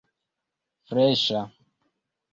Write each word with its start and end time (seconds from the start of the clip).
freŝa 0.87 1.41